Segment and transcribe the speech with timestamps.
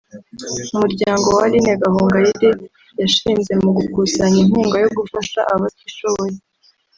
[0.73, 2.49] Umuryango Aline Gahongayire
[3.01, 6.35] yashinze mu gukusanya inkunga yo gufasha abatishoboye